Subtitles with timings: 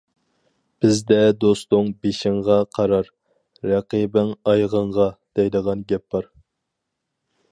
[0.83, 3.11] بىزدە: «دوستۇڭ بېشىڭغا قارار،
[3.73, 5.07] رەقىبىڭ ئايىغىڭغا»
[5.41, 6.29] دەيدىغان گەپ بار.